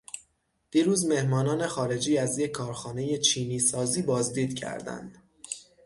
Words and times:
دیروز 0.71 1.05
مهمانان 1.05 1.67
خارجی 1.67 2.17
از 2.17 2.39
یک 2.39 2.51
کارخانهٔ 2.51 3.17
چینی 3.17 3.59
سازی 3.59 4.01
بازدید 4.01 4.55
کردند. 4.55 5.23